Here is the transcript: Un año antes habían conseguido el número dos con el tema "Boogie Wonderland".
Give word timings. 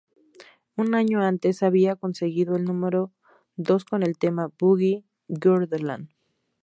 Un 0.75 0.95
año 0.95 1.21
antes 1.21 1.61
habían 1.61 1.95
conseguido 1.95 2.55
el 2.55 2.63
número 2.63 3.11
dos 3.55 3.85
con 3.85 4.01
el 4.01 4.17
tema 4.17 4.51
"Boogie 4.57 5.05
Wonderland". 5.27 6.09